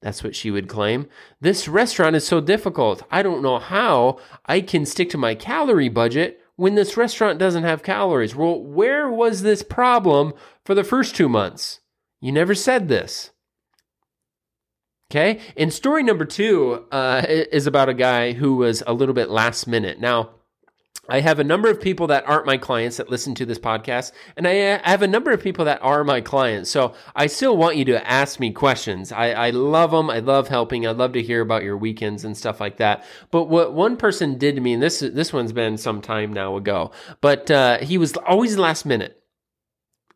that's 0.00 0.22
what 0.22 0.36
she 0.36 0.50
would 0.50 0.68
claim. 0.68 1.08
This 1.40 1.68
restaurant 1.68 2.16
is 2.16 2.26
so 2.26 2.40
difficult. 2.40 3.02
I 3.10 3.22
don't 3.22 3.42
know 3.42 3.58
how 3.58 4.18
I 4.46 4.60
can 4.60 4.86
stick 4.86 5.10
to 5.10 5.18
my 5.18 5.34
calorie 5.34 5.88
budget 5.88 6.40
when 6.56 6.74
this 6.74 6.96
restaurant 6.96 7.38
doesn't 7.38 7.64
have 7.64 7.82
calories. 7.82 8.34
Well, 8.34 8.60
where 8.60 9.10
was 9.10 9.42
this 9.42 9.62
problem 9.62 10.34
for 10.64 10.74
the 10.74 10.84
first 10.84 11.16
two 11.16 11.28
months? 11.28 11.80
You 12.20 12.32
never 12.32 12.54
said 12.54 12.88
this. 12.88 13.30
Okay. 15.10 15.40
And 15.56 15.72
story 15.72 16.02
number 16.02 16.24
two 16.24 16.86
uh, 16.92 17.22
is 17.26 17.66
about 17.66 17.88
a 17.88 17.94
guy 17.94 18.32
who 18.32 18.56
was 18.56 18.82
a 18.86 18.92
little 18.92 19.14
bit 19.14 19.30
last 19.30 19.66
minute. 19.66 19.98
Now, 19.98 20.30
I 21.10 21.20
have 21.20 21.38
a 21.38 21.44
number 21.44 21.70
of 21.70 21.80
people 21.80 22.08
that 22.08 22.28
aren't 22.28 22.44
my 22.44 22.58
clients 22.58 22.98
that 22.98 23.08
listen 23.08 23.34
to 23.36 23.46
this 23.46 23.58
podcast, 23.58 24.12
and 24.36 24.46
I 24.46 24.52
have 24.52 25.00
a 25.00 25.08
number 25.08 25.30
of 25.30 25.42
people 25.42 25.64
that 25.64 25.82
are 25.82 26.04
my 26.04 26.20
clients. 26.20 26.68
So 26.70 26.92
I 27.16 27.28
still 27.28 27.56
want 27.56 27.76
you 27.76 27.86
to 27.86 28.10
ask 28.10 28.38
me 28.38 28.52
questions. 28.52 29.10
I, 29.10 29.30
I 29.30 29.50
love 29.50 29.90
them. 29.90 30.10
I 30.10 30.18
love 30.18 30.48
helping. 30.48 30.86
I 30.86 30.90
love 30.90 31.14
to 31.14 31.22
hear 31.22 31.40
about 31.40 31.64
your 31.64 31.78
weekends 31.78 32.24
and 32.24 32.36
stuff 32.36 32.60
like 32.60 32.76
that. 32.76 33.04
But 33.30 33.44
what 33.44 33.72
one 33.72 33.96
person 33.96 34.36
did 34.36 34.56
to 34.56 34.60
me, 34.60 34.74
and 34.74 34.82
this 34.82 35.00
this 35.00 35.32
one's 35.32 35.52
been 35.52 35.78
some 35.78 36.02
time 36.02 36.34
now 36.34 36.56
ago, 36.56 36.90
but 37.22 37.50
uh, 37.50 37.78
he 37.78 37.96
was 37.96 38.14
always 38.18 38.58
last 38.58 38.84
minute 38.84 39.17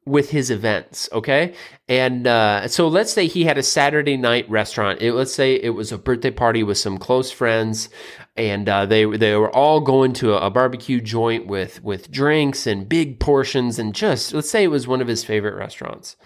with 0.04 0.30
his 0.30 0.50
events. 0.50 1.08
Okay. 1.12 1.54
And 1.88 2.26
uh, 2.26 2.68
so 2.68 2.88
let's 2.88 3.12
say 3.12 3.26
he 3.26 3.44
had 3.44 3.58
a 3.58 3.62
Saturday 3.62 4.16
night 4.16 4.48
restaurant. 4.50 5.00
It, 5.00 5.12
let's 5.12 5.32
say 5.32 5.54
it 5.54 5.70
was 5.70 5.92
a 5.92 5.98
birthday 5.98 6.30
party 6.30 6.62
with 6.62 6.78
some 6.78 6.98
close 6.98 7.30
friends 7.30 7.88
and 8.36 8.68
uh, 8.68 8.86
they 8.86 9.04
they 9.04 9.36
were 9.36 9.54
all 9.54 9.80
going 9.80 10.12
to 10.14 10.32
a, 10.34 10.46
a, 10.46 10.50
barbecue 10.50 11.00
joint 11.00 11.46
with 11.46 11.82
with 11.82 12.10
drinks 12.10 12.66
and 12.66 12.88
big 12.88 13.20
portions 13.20 13.78
and 13.78 13.94
just 13.94 14.32
let's 14.32 14.50
say 14.50 14.64
it 14.64 14.68
was 14.68 14.88
one 14.88 15.00
of 15.00 15.08
his 15.08 15.24
favorite 15.24 15.54
restaurants, 15.54 16.16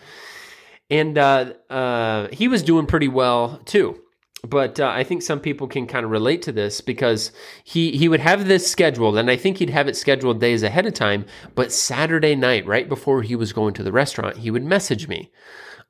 and 0.88 1.18
uh, 1.18 1.52
uh, 1.68 2.28
he 2.32 2.48
was 2.48 2.62
doing 2.62 2.86
pretty 2.86 3.08
well 3.08 3.60
too. 3.64 4.00
But 4.48 4.80
uh, 4.80 4.88
I 4.88 5.04
think 5.04 5.22
some 5.22 5.40
people 5.40 5.66
can 5.66 5.86
kind 5.86 6.04
of 6.04 6.10
relate 6.10 6.42
to 6.42 6.52
this 6.52 6.80
because 6.80 7.32
he 7.64 7.96
he 7.96 8.08
would 8.08 8.20
have 8.20 8.46
this 8.46 8.70
scheduled, 8.70 9.16
and 9.16 9.30
I 9.30 9.36
think 9.36 9.58
he'd 9.58 9.70
have 9.70 9.88
it 9.88 9.96
scheduled 9.96 10.40
days 10.40 10.62
ahead 10.62 10.86
of 10.86 10.94
time. 10.94 11.24
But 11.54 11.72
Saturday 11.72 12.34
night, 12.34 12.66
right 12.66 12.88
before 12.88 13.22
he 13.22 13.36
was 13.36 13.52
going 13.52 13.74
to 13.74 13.82
the 13.82 13.92
restaurant, 13.92 14.38
he 14.38 14.50
would 14.50 14.64
message 14.64 15.08
me. 15.08 15.30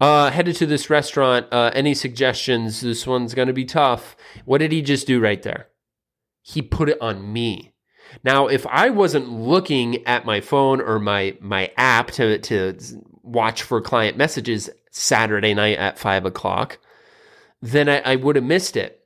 Uh, 0.01 0.31
headed 0.31 0.57
to 0.57 0.67
this 0.67 0.91
restaurant. 0.91 1.47
Uh, 1.51 1.71
any 1.75 1.95
suggestions? 1.95 2.83
This 2.83 3.07
one's 3.07 3.35
going 3.35 3.49
to 3.49 3.55
be 3.55 3.65
tough. 3.65 4.15
What 4.45 4.59
did 4.59 4.71
he 4.73 4.83
just 4.83 5.07
do 5.07 5.21
right 5.21 5.43
there? 5.43 5.69
he 6.47 6.63
put 6.63 6.89
it 6.89 7.01
on 7.01 7.33
me. 7.33 7.73
Now, 8.23 8.47
if 8.47 8.67
I 8.69 8.91
wasn't 8.91 9.29
looking 9.29 10.07
at 10.07 10.25
my 10.25 10.41
phone 10.41 10.81
or 10.81 11.01
my 11.01 11.37
my 11.41 11.73
app 11.77 12.13
to 12.13 12.39
to 12.39 12.79
watch 13.23 13.65
for 13.65 13.81
client 13.81 14.17
messages 14.17 14.71
Saturday 14.93 15.55
night 15.55 15.79
at 15.79 15.99
five 15.99 16.25
o'clock, 16.25 16.79
then 17.63 17.89
I, 17.89 17.99
I 18.01 18.17
would 18.17 18.37
have 18.37 18.45
missed 18.45 18.77
it. 18.77 19.01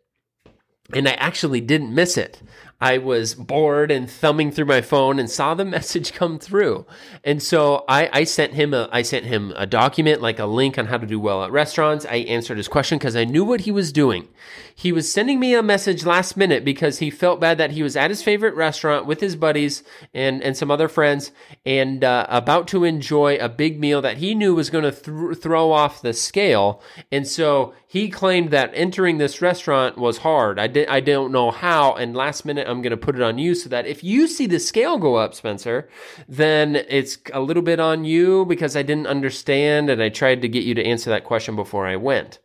And 0.92 1.09
I 1.09 1.12
actually 1.12 1.61
didn't 1.61 1.95
miss 1.95 2.16
it. 2.16 2.42
I 2.80 2.99
was 2.99 3.34
bored 3.34 3.90
and 3.90 4.10
thumbing 4.10 4.50
through 4.50 4.64
my 4.64 4.80
phone 4.80 5.18
and 5.18 5.30
saw 5.30 5.54
the 5.54 5.64
message 5.76 6.12
come 6.12 6.38
through. 6.38 6.87
And 7.22 7.42
so 7.42 7.84
I, 7.88 8.08
I 8.12 8.25
sent 8.25 8.54
him 8.54 8.72
a 8.72 8.88
I 8.90 9.02
sent 9.02 9.26
him 9.26 9.52
a 9.56 9.66
document, 9.66 10.22
like 10.22 10.38
a 10.38 10.46
link 10.46 10.78
on 10.78 10.87
how 10.87 10.99
to 10.99 11.06
do 11.06 11.20
well 11.20 11.44
at 11.44 11.52
restaurants. 11.52 12.06
I 12.06 12.16
answered 12.16 12.56
his 12.56 12.68
question 12.68 12.99
because 12.99 13.16
I 13.16 13.25
knew 13.25 13.44
what 13.44 13.62
he 13.62 13.70
was 13.70 13.92
doing. 13.92 14.28
He 14.75 14.92
was 14.92 15.12
sending 15.12 15.38
me 15.38 15.54
a 15.54 15.62
message 15.62 16.06
last 16.06 16.38
minute 16.38 16.64
because 16.64 17.00
he 17.00 17.10
felt 17.10 17.38
bad 17.38 17.58
that 17.58 17.72
he 17.72 17.82
was 17.82 17.96
at 17.96 18.10
his 18.10 18.22
favorite 18.22 18.54
restaurant 18.54 19.04
with 19.04 19.20
his 19.20 19.37
buddies 19.37 19.82
and, 20.14 20.42
and 20.42 20.56
some 20.56 20.70
other 20.70 20.88
friends 20.88 21.32
and 21.66 22.02
uh, 22.02 22.25
about 22.30 22.66
to 22.68 22.84
enjoy 22.84 23.37
a 23.37 23.49
big 23.50 23.78
meal 23.78 24.00
that 24.00 24.16
he 24.16 24.34
knew 24.34 24.54
was 24.54 24.70
going 24.70 24.84
to 24.84 24.90
th- 24.90 25.37
throw 25.37 25.70
off 25.70 26.00
the 26.00 26.14
scale. 26.14 26.82
And 27.12 27.28
so 27.28 27.75
he 27.87 28.08
claimed 28.08 28.52
that 28.52 28.70
entering 28.72 29.18
this 29.18 29.42
restaurant 29.42 29.99
was 29.99 30.18
hard. 30.18 30.58
I, 30.58 30.66
di- 30.68 30.87
I 30.87 31.00
don't 31.00 31.32
know 31.32 31.50
how. 31.50 31.92
And 31.94 32.16
last 32.16 32.46
minute, 32.46 32.66
I'm 32.70 32.82
going 32.82 32.92
to 32.92 32.96
put 32.96 33.16
it 33.16 33.22
on 33.22 33.38
you 33.38 33.54
so 33.54 33.68
that 33.68 33.86
if 33.86 34.02
you 34.04 34.26
see 34.26 34.46
the 34.46 34.60
scale 34.60 34.98
go 34.98 35.16
up, 35.16 35.34
Spencer, 35.34 35.88
then 36.28 36.76
it's 36.88 37.18
a 37.32 37.40
little 37.40 37.62
bit 37.62 37.80
on 37.80 38.04
you 38.04 38.44
because 38.46 38.76
I 38.76 38.82
didn't 38.82 39.06
understand 39.06 39.90
and 39.90 40.02
I 40.02 40.08
tried 40.08 40.42
to 40.42 40.48
get 40.48 40.64
you 40.64 40.74
to 40.74 40.84
answer 40.84 41.10
that 41.10 41.24
question 41.24 41.56
before 41.56 41.86
I 41.86 41.96
went. 41.96 42.38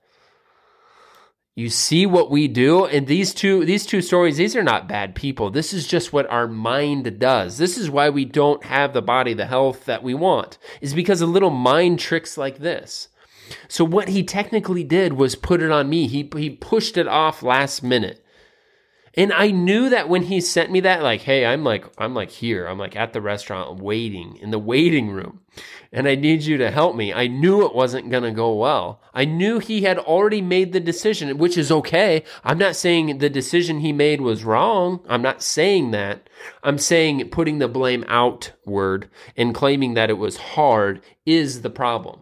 You 1.58 1.70
see 1.70 2.06
what 2.06 2.30
we 2.30 2.50
do 2.50 2.86
and 2.86 3.08
these 3.08 3.34
two 3.34 3.64
these 3.64 3.86
two 3.86 4.02
stories 4.02 4.36
these 4.36 4.58
are 4.58 4.64
not 4.64 4.90
bad 4.90 5.16
people. 5.16 5.50
This 5.50 5.72
is 5.72 5.88
just 5.88 6.12
what 6.12 6.30
our 6.30 6.48
mind 6.50 7.18
does. 7.18 7.58
This 7.58 7.78
is 7.78 7.90
why 7.90 8.10
we 8.10 8.26
don't 8.26 8.66
have 8.66 8.92
the 8.92 9.02
body 9.02 9.34
the 9.34 9.46
health 9.46 9.86
that 9.86 10.04
we 10.04 10.14
want. 10.14 10.58
Is 10.82 10.94
because 10.94 11.22
of 11.22 11.30
little 11.30 11.52
mind 11.52 12.00
tricks 12.00 12.38
like 12.38 12.58
this. 12.58 13.08
So 13.70 13.86
what 13.86 14.10
he 14.10 14.22
technically 14.24 14.84
did 14.84 15.14
was 15.14 15.36
put 15.36 15.62
it 15.62 15.72
on 15.72 15.88
me. 15.88 16.08
He 16.08 16.30
he 16.36 16.50
pushed 16.50 16.98
it 16.98 17.08
off 17.08 17.42
last 17.42 17.82
minute. 17.84 18.25
And 19.18 19.32
I 19.32 19.52
knew 19.52 19.90
that 19.90 20.10
when 20.10 20.24
he 20.24 20.42
sent 20.42 20.72
me 20.72 20.82
that, 20.82 21.02
like, 21.02 21.22
hey, 21.22 21.46
I'm 21.46 21.64
like, 21.64 21.86
I'm 21.98 22.14
like 22.14 22.32
here, 22.32 22.68
I'm 22.68 22.78
like 22.78 22.96
at 22.96 23.14
the 23.14 23.22
restaurant 23.22 23.80
waiting 23.80 24.38
in 24.38 24.52
the 24.52 24.60
waiting 24.60 25.10
room, 25.10 25.40
and 25.92 26.08
I 26.08 26.16
need 26.16 26.44
you 26.44 26.58
to 26.58 26.70
help 26.70 26.98
me. 26.98 27.14
I 27.14 27.28
knew 27.28 27.66
it 27.66 27.74
wasn't 27.74 28.10
gonna 28.10 28.34
go 28.34 28.54
well. 28.54 29.02
I 29.14 29.24
knew 29.24 29.60
he 29.60 29.84
had 29.84 29.98
already 29.98 30.42
made 30.42 30.74
the 30.74 30.82
decision, 30.82 31.38
which 31.38 31.58
is 31.58 31.72
okay. 31.72 32.24
I'm 32.44 32.58
not 32.58 32.76
saying 32.76 33.20
the 33.20 33.30
decision 33.30 33.80
he 33.80 33.94
made 33.94 34.20
was 34.20 34.44
wrong. 34.44 35.00
I'm 35.08 35.22
not 35.22 35.42
saying 35.42 35.92
that. 35.92 36.30
I'm 36.62 36.78
saying 36.78 37.30
putting 37.30 37.60
the 37.60 37.70
blame 37.70 38.04
outward 38.10 39.10
and 39.38 39.56
claiming 39.56 39.94
that 39.94 40.10
it 40.10 40.18
was 40.18 40.38
hard 40.38 41.02
is 41.26 41.62
the 41.62 41.70
problem 41.70 42.20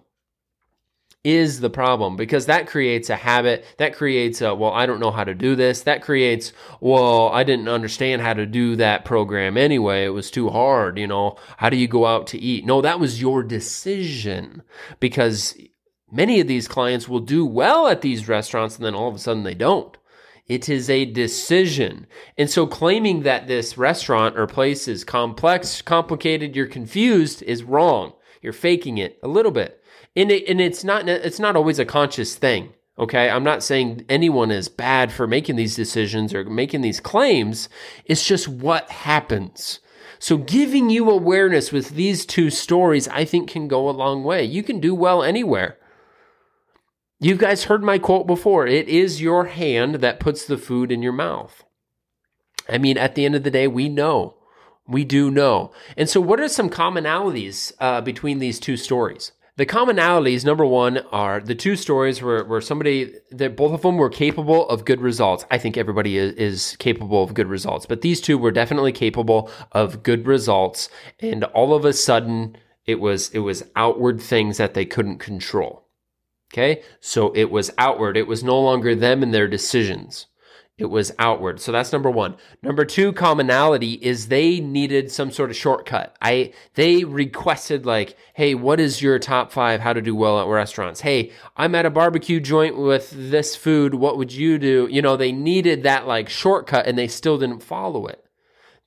is 1.24 1.62
the 1.62 1.70
problem 1.70 2.18
because 2.18 2.48
that 2.48 2.68
creates 2.68 3.10
a 3.10 3.16
habit. 3.16 3.66
That 3.78 3.96
creates 3.96 4.42
a, 4.42 4.54
well, 4.54 4.72
I 4.72 4.86
don't 4.86 5.00
know 5.00 5.12
how 5.12 5.24
to 5.24 5.34
do 5.34 5.56
this. 5.56 5.82
That 5.84 6.02
creates, 6.02 6.52
well, 6.82 7.30
I 7.30 7.44
didn't 7.44 7.70
understand 7.70 8.22
how 8.22 8.34
to 8.34 8.46
do 8.46 8.76
that 8.76 9.06
program 9.06 9.58
anyway. 9.58 10.04
It 10.04 10.10
was 10.10 10.30
too 10.30 10.50
hard. 10.50 10.98
You 11.00 11.08
know, 11.08 11.38
how 11.58 11.70
do 11.70 11.78
you 11.78 11.88
go 11.88 12.06
out 12.06 12.28
to 12.28 12.40
eat? 12.40 12.66
No, 12.66 12.82
that 12.82 13.00
was 13.00 13.22
your 13.22 13.42
decision 13.42 14.64
because 15.00 15.58
many 16.12 16.42
of 16.42 16.48
these 16.48 16.68
clients 16.68 17.08
will 17.08 17.22
do 17.22 17.46
well 17.46 17.88
at 17.88 18.02
these 18.02 18.28
restaurants 18.28 18.76
and 18.76 18.86
then 18.86 18.96
all 18.96 19.08
of 19.08 19.16
a 19.16 19.20
sudden 19.20 19.44
they 19.44 19.56
don't. 19.56 19.98
It 20.46 20.68
is 20.68 20.90
a 20.90 21.06
decision. 21.06 22.06
And 22.38 22.50
so 22.50 22.68
claiming 22.68 23.24
that 23.24 23.48
this 23.48 23.78
restaurant 23.78 24.38
or 24.38 24.46
place 24.46 24.90
is 24.90 25.06
complex, 25.06 25.82
complicated, 25.82 26.54
you're 26.54 26.68
confused 26.68 27.42
is 27.44 27.64
wrong. 27.64 28.12
You're 28.42 28.52
faking 28.52 28.98
it 28.98 29.20
a 29.24 29.30
little 29.30 29.54
bit 29.54 29.82
and 30.16 30.32
it, 30.32 30.48
and 30.48 30.62
it's 30.62 30.84
not 30.84 31.08
it's 31.08 31.40
not 31.40 31.56
always 31.56 31.80
a 31.80 31.86
conscious 31.86 32.36
thing. 32.36 32.74
Okay, 32.98 33.30
I'm 33.30 33.44
not 33.44 33.64
saying 33.64 34.06
anyone 34.08 34.52
is 34.52 34.70
bad 34.70 35.12
for 35.12 35.26
making 35.26 35.56
these 35.56 35.76
decisions 35.76 36.34
or 36.34 36.44
making 36.46 36.82
these 36.82 37.00
claims. 37.00 37.68
It's 38.06 38.26
just 38.26 38.48
what 38.48 38.90
happens. 38.92 39.80
So 40.20 40.38
giving 40.38 40.90
you 40.90 41.10
awareness 41.10 41.72
with 41.72 41.90
these 41.90 42.26
two 42.26 42.50
stories, 42.50 43.08
I 43.08 43.26
think 43.26 43.50
can 43.50 43.68
go 43.68 43.90
a 43.90 43.92
long 43.92 44.24
way. 44.24 44.46
You 44.46 44.62
can 44.62 44.80
do 44.80 44.94
well 44.94 45.24
anywhere. 45.24 45.78
You 47.20 47.36
guys 47.36 47.66
heard 47.66 47.84
my 47.84 47.98
quote 47.98 48.28
before. 48.28 48.68
It 48.68 48.88
is 48.88 49.22
your 49.22 49.46
hand 49.46 49.96
that 49.96 50.20
puts 50.20 50.46
the 50.46 50.58
food 50.58 50.92
in 50.92 51.02
your 51.02 51.14
mouth. 51.14 51.64
I 52.70 52.78
mean, 52.78 52.98
at 52.98 53.16
the 53.16 53.26
end 53.26 53.36
of 53.36 53.44
the 53.44 53.52
day, 53.52 53.68
we 53.68 53.90
know. 53.90 54.36
We 54.88 55.04
do 55.04 55.32
know. 55.32 55.72
And 55.98 56.10
so, 56.10 56.22
what 56.22 56.40
are 56.40 56.48
some 56.48 56.70
commonalities 56.70 57.72
uh, 57.80 58.02
between 58.02 58.40
these 58.40 58.60
two 58.60 58.78
stories? 58.78 59.32
The 59.56 59.68
commonalities, 59.68 60.44
number 60.44 60.66
one, 60.66 60.98
are 61.12 61.40
the 61.40 61.54
two 61.54 61.76
stories 61.76 62.24
where, 62.24 62.44
where 62.44 62.60
somebody 62.60 63.14
that 63.30 63.56
both 63.56 63.72
of 63.74 63.84
them 63.84 63.98
were 63.98 64.10
capable 64.10 64.68
of 64.68 64.84
good 64.84 65.00
results. 65.00 65.46
I 65.52 65.60
think 65.60 65.78
everybody 65.78 66.18
is, 66.18 66.34
is 66.34 66.76
capable 66.78 67.22
of 67.22 67.36
good 67.36 67.46
results, 67.46 67.86
but 67.86 68.02
these 68.02 68.20
two 68.20 68.40
were 68.40 68.50
definitely 68.50 68.92
capable 68.92 69.52
of 69.72 70.02
good 70.02 70.26
results. 70.26 70.90
And 71.20 71.44
all 71.44 71.76
of 71.76 71.86
a 71.86 71.94
sudden, 71.94 72.58
it 72.88 73.00
was 73.00 73.30
it 73.30 73.40
was 73.40 73.64
outward 73.76 74.20
things 74.20 74.58
that 74.58 74.74
they 74.74 74.86
couldn't 74.86 75.20
control. 75.20 75.86
Okay, 76.52 76.82
so 77.00 77.32
it 77.34 77.52
was 77.52 77.72
outward. 77.78 78.18
It 78.18 78.28
was 78.28 78.44
no 78.44 78.60
longer 78.60 78.96
them 78.96 79.22
and 79.22 79.34
their 79.34 79.48
decisions. 79.48 80.26
It 80.80 80.86
was 80.86 81.12
outward. 81.20 81.62
So 81.62 81.72
that's 81.72 81.94
number 81.94 82.10
one. 82.10 82.36
Number 82.64 82.84
two 82.84 83.14
commonality 83.14 83.94
is 83.94 84.28
they 84.28 84.60
needed 84.60 85.12
some 85.12 85.30
sort 85.30 85.52
of 85.52 85.56
shortcut. 85.56 86.16
I 86.20 86.52
they 86.74 87.04
requested 87.04 87.86
like, 87.86 88.18
hey, 88.34 88.56
what 88.56 88.80
is 88.80 89.00
your 89.00 89.20
top 89.20 89.52
five 89.52 89.82
how 89.82 89.94
to 89.94 90.02
do 90.02 90.16
well 90.16 90.42
at 90.42 90.48
restaurants? 90.48 91.02
Hey, 91.02 91.32
I'm 91.56 91.76
at 91.76 91.86
a 91.86 91.92
barbecue 91.92 92.40
joint 92.40 92.76
with 92.76 93.12
this 93.12 93.56
food. 93.56 93.94
What 93.94 94.18
would 94.18 94.34
you 94.34 94.58
do? 94.58 94.88
You 94.90 95.04
know, 95.04 95.16
they 95.16 95.32
needed 95.32 95.84
that 95.84 96.08
like 96.08 96.28
shortcut 96.28 96.88
and 96.88 96.98
they 96.98 97.08
still 97.08 97.38
didn't 97.38 97.62
follow 97.62 98.08
it. 98.08 98.26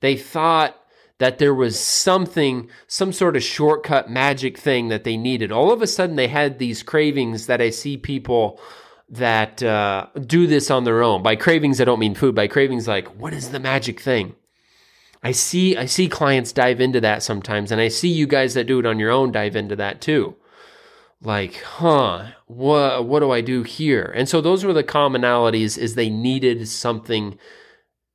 They 0.01 0.17
thought 0.17 0.75
that 1.19 1.39
there 1.39 1.55
was 1.55 1.79
something, 1.79 2.69
some 2.87 3.13
sort 3.13 3.37
of 3.37 3.43
shortcut 3.43 4.09
magic 4.09 4.57
thing 4.57 4.89
that 4.89 5.05
they 5.05 5.15
needed. 5.15 5.53
All 5.53 5.71
of 5.71 5.81
a 5.81 5.87
sudden 5.87 6.17
they 6.17 6.27
had 6.27 6.59
these 6.59 6.83
cravings 6.83 7.47
that 7.47 7.61
I 7.61 7.69
see 7.69 7.95
people 7.95 8.59
that 9.09 9.63
uh, 9.63 10.07
do 10.25 10.47
this 10.47 10.69
on 10.69 10.83
their 10.83 11.01
own. 11.01 11.23
By 11.23 11.35
cravings, 11.35 11.79
I 11.79 11.85
don't 11.85 11.99
mean 11.99 12.15
food. 12.15 12.35
By 12.35 12.47
cravings, 12.47 12.87
like 12.87 13.07
what 13.19 13.33
is 13.33 13.49
the 13.51 13.59
magic 13.59 13.99
thing? 13.99 14.35
I 15.23 15.31
see 15.31 15.75
I 15.75 15.85
see 15.85 16.07
clients 16.07 16.51
dive 16.51 16.79
into 16.79 17.01
that 17.01 17.23
sometimes, 17.23 17.71
and 17.71 17.81
I 17.81 17.87
see 17.87 18.09
you 18.09 18.27
guys 18.27 18.53
that 18.53 18.67
do 18.67 18.79
it 18.79 18.85
on 18.85 18.99
your 18.99 19.11
own 19.11 19.31
dive 19.31 19.55
into 19.55 19.75
that 19.75 20.01
too. 20.01 20.35
Like, 21.21 21.55
huh, 21.55 22.27
what 22.45 23.05
what 23.05 23.21
do 23.21 23.31
I 23.31 23.41
do 23.41 23.63
here? 23.63 24.13
And 24.15 24.29
so 24.29 24.41
those 24.41 24.63
were 24.63 24.73
the 24.73 24.83
commonalities 24.83 25.77
is 25.77 25.95
they 25.95 26.09
needed 26.09 26.67
something, 26.67 27.39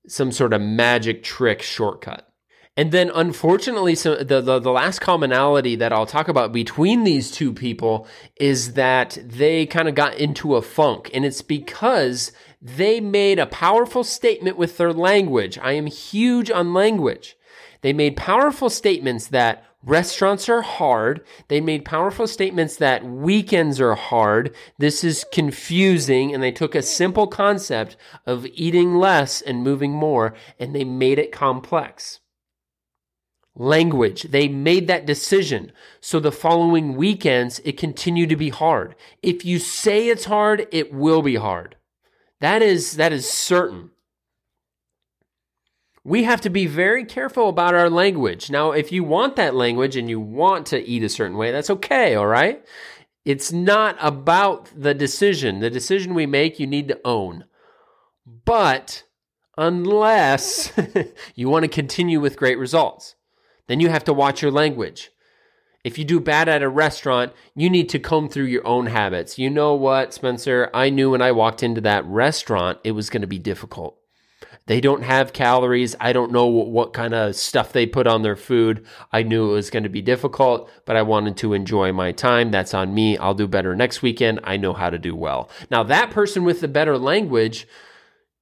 some 0.06 0.30
sort 0.30 0.52
of 0.52 0.60
magic 0.60 1.22
trick 1.22 1.62
shortcut. 1.62 2.31
And 2.74 2.90
then, 2.90 3.10
unfortunately, 3.14 3.94
so 3.94 4.16
the, 4.16 4.40
the, 4.40 4.58
the 4.58 4.70
last 4.70 5.00
commonality 5.00 5.76
that 5.76 5.92
I'll 5.92 6.06
talk 6.06 6.28
about 6.28 6.52
between 6.52 7.04
these 7.04 7.30
two 7.30 7.52
people 7.52 8.06
is 8.36 8.72
that 8.72 9.18
they 9.22 9.66
kind 9.66 9.88
of 9.88 9.94
got 9.94 10.14
into 10.14 10.56
a 10.56 10.62
funk, 10.62 11.10
and 11.12 11.22
it's 11.22 11.42
because 11.42 12.32
they 12.62 12.98
made 12.98 13.38
a 13.38 13.44
powerful 13.44 14.04
statement 14.04 14.56
with 14.56 14.78
their 14.78 14.92
language. 14.92 15.58
I 15.58 15.72
am 15.72 15.84
huge 15.84 16.50
on 16.50 16.72
language. 16.72 17.36
They 17.82 17.92
made 17.92 18.16
powerful 18.16 18.70
statements 18.70 19.26
that 19.26 19.66
restaurants 19.82 20.48
are 20.48 20.62
hard. 20.62 21.26
They 21.48 21.60
made 21.60 21.84
powerful 21.84 22.26
statements 22.26 22.76
that 22.76 23.04
weekends 23.04 23.82
are 23.82 23.96
hard. 23.96 24.54
This 24.78 25.04
is 25.04 25.26
confusing. 25.30 26.32
And 26.32 26.42
they 26.42 26.52
took 26.52 26.74
a 26.74 26.82
simple 26.82 27.26
concept 27.26 27.96
of 28.24 28.46
eating 28.54 28.94
less 28.94 29.42
and 29.42 29.62
moving 29.62 29.92
more, 29.92 30.34
and 30.58 30.74
they 30.74 30.84
made 30.84 31.18
it 31.18 31.32
complex 31.32 32.20
language. 33.54 34.22
They 34.24 34.48
made 34.48 34.86
that 34.88 35.06
decision. 35.06 35.72
So 36.00 36.20
the 36.20 36.32
following 36.32 36.96
weekends, 36.96 37.60
it 37.64 37.76
continued 37.76 38.30
to 38.30 38.36
be 38.36 38.48
hard. 38.48 38.94
If 39.22 39.44
you 39.44 39.58
say 39.58 40.08
it's 40.08 40.24
hard, 40.24 40.66
it 40.70 40.92
will 40.92 41.22
be 41.22 41.36
hard. 41.36 41.76
That 42.40 42.62
is, 42.62 42.96
that 42.96 43.12
is 43.12 43.28
certain. 43.28 43.90
We 46.04 46.24
have 46.24 46.40
to 46.40 46.50
be 46.50 46.66
very 46.66 47.04
careful 47.04 47.48
about 47.48 47.74
our 47.74 47.88
language. 47.88 48.50
Now, 48.50 48.72
if 48.72 48.90
you 48.90 49.04
want 49.04 49.36
that 49.36 49.54
language 49.54 49.96
and 49.96 50.10
you 50.10 50.18
want 50.18 50.66
to 50.68 50.82
eat 50.82 51.04
a 51.04 51.08
certain 51.08 51.36
way, 51.36 51.52
that's 51.52 51.70
okay, 51.70 52.16
all 52.16 52.26
right? 52.26 52.64
It's 53.24 53.52
not 53.52 53.96
about 54.00 54.70
the 54.74 54.94
decision. 54.94 55.60
The 55.60 55.70
decision 55.70 56.14
we 56.14 56.26
make, 56.26 56.58
you 56.58 56.66
need 56.66 56.88
to 56.88 57.00
own. 57.04 57.44
But 58.26 59.04
unless 59.56 60.72
you 61.36 61.48
want 61.48 61.62
to 61.64 61.68
continue 61.68 62.18
with 62.18 62.36
great 62.36 62.58
results. 62.58 63.14
Then 63.68 63.80
you 63.80 63.88
have 63.88 64.04
to 64.04 64.12
watch 64.12 64.42
your 64.42 64.50
language. 64.50 65.10
If 65.84 65.98
you 65.98 66.04
do 66.04 66.20
bad 66.20 66.48
at 66.48 66.62
a 66.62 66.68
restaurant, 66.68 67.32
you 67.56 67.68
need 67.68 67.88
to 67.88 67.98
comb 67.98 68.28
through 68.28 68.44
your 68.44 68.66
own 68.66 68.86
habits. 68.86 69.36
You 69.38 69.50
know 69.50 69.74
what, 69.74 70.14
Spencer? 70.14 70.70
I 70.72 70.90
knew 70.90 71.10
when 71.10 71.22
I 71.22 71.32
walked 71.32 71.62
into 71.62 71.80
that 71.80 72.04
restaurant, 72.04 72.78
it 72.84 72.92
was 72.92 73.10
going 73.10 73.22
to 73.22 73.26
be 73.26 73.40
difficult. 73.40 73.98
They 74.66 74.80
don't 74.80 75.02
have 75.02 75.32
calories. 75.32 75.96
I 75.98 76.12
don't 76.12 76.30
know 76.30 76.46
what, 76.46 76.92
kind 76.92 77.14
of 77.14 77.34
stuff 77.34 77.72
they 77.72 77.84
put 77.84 78.06
on 78.06 78.22
their 78.22 78.36
food. 78.36 78.86
I 79.12 79.24
knew 79.24 79.50
it 79.50 79.54
was 79.54 79.70
going 79.70 79.82
to 79.82 79.88
be 79.88 80.02
difficult, 80.02 80.70
but 80.84 80.94
I 80.94 81.02
wanted 81.02 81.36
to 81.38 81.52
enjoy 81.52 81.92
my 81.92 82.12
time. 82.12 82.52
That's 82.52 82.74
on 82.74 82.94
me. 82.94 83.18
I'll 83.18 83.34
do 83.34 83.48
better 83.48 83.74
next 83.74 84.02
weekend. 84.02 84.38
I 84.44 84.56
know 84.56 84.72
how 84.72 84.88
to 84.88 84.98
do 84.98 85.16
well. 85.16 85.50
Now, 85.68 85.82
that 85.82 86.12
person 86.12 86.44
with 86.44 86.60
the 86.60 86.68
better 86.68 86.96
language 86.96 87.66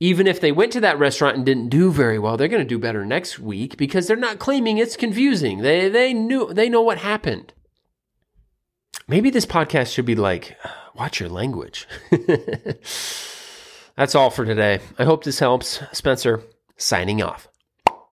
even 0.01 0.27
if 0.27 0.41
they 0.41 0.51
went 0.51 0.73
to 0.73 0.81
that 0.81 0.99
restaurant 0.99 1.37
and 1.37 1.45
didn't 1.45 1.69
do 1.69 1.93
very 1.93 2.19
well, 2.19 2.39
they're 2.39 2.49
going 2.49 2.63
to 2.63 2.69
do 2.69 2.79
better 2.79 3.05
next 3.05 3.39
week 3.39 3.77
because 3.77 4.07
they're 4.07 4.17
not 4.17 4.39
claiming 4.39 4.79
it's 4.79 4.97
confusing. 4.97 5.59
They 5.59 5.91
they 5.91 6.15
knew 6.15 6.53
they 6.53 6.71
know 6.71 6.81
what 6.81 6.99
happened. 6.99 7.53
Maybe 9.07 9.29
this 9.29 9.47
podcast 9.47 9.93
should 9.93 10.07
be 10.07 10.17
like 10.17 10.57
watch 10.95 11.21
your 11.21 11.29
language. 11.29 11.87
That's 13.97 14.15
all 14.15 14.31
for 14.31 14.47
today. 14.47 14.81
I 14.99 15.05
hope 15.05 15.25
this 15.25 15.39
helps. 15.39 15.83
Spencer 15.93 16.43
signing 16.79 17.21
off. 17.23 17.50